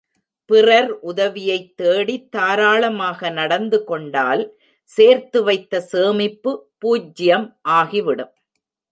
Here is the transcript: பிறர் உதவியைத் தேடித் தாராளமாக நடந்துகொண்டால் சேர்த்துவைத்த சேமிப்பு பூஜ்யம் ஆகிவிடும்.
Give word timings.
பிறர் 0.45 0.99
உதவியைத் 0.99 1.75
தேடித் 1.75 2.31
தாராளமாக 2.31 3.29
நடந்துகொண்டால் 3.29 4.43
சேர்த்துவைத்த 4.97 5.77
சேமிப்பு 5.77 6.51
பூஜ்யம் 6.77 7.59
ஆகிவிடும். 7.69 8.33